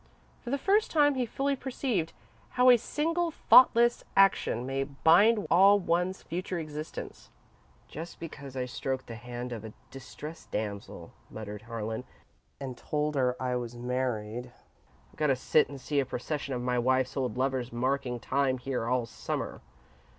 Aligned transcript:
For 0.43 0.49
the 0.49 0.57
first 0.57 0.89
time 0.89 1.13
he 1.13 1.27
fully 1.27 1.55
perceived 1.55 2.11
how 2.57 2.71
a 2.71 2.77
single 2.77 3.29
thoughtless 3.29 4.03
action 4.17 4.65
may 4.65 4.83
bind 4.83 5.45
all 5.51 5.77
one's 5.79 6.23
future 6.23 6.57
existence. 6.57 7.29
"Just 7.87 8.19
because 8.19 8.57
I 8.57 8.65
stroked 8.65 9.05
the 9.05 9.13
hand 9.13 9.51
of 9.51 9.63
a 9.63 9.73
distressed 9.91 10.49
damsel," 10.49 11.13
muttered 11.29 11.61
Harlan, 11.61 12.03
"and 12.59 12.75
told 12.75 13.13
her 13.13 13.39
I 13.39 13.55
was 13.57 13.75
married, 13.75 14.51
I've 15.11 15.17
got 15.17 15.27
to 15.27 15.35
sit 15.35 15.69
and 15.69 15.79
see 15.79 15.99
a 15.99 16.05
procession 16.07 16.55
of 16.55 16.63
my 16.63 16.79
wife's 16.79 17.15
old 17.15 17.37
lovers 17.37 17.71
marking 17.71 18.19
time 18.19 18.57
here 18.57 18.87
all 18.87 19.05
Summer!" 19.05 19.61